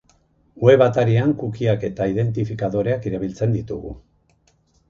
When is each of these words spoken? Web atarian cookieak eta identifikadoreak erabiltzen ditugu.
Web 0.67 0.83
atarian 0.85 1.35
cookieak 1.43 1.85
eta 1.89 2.09
identifikadoreak 2.13 3.09
erabiltzen 3.13 3.55
ditugu. 3.59 3.93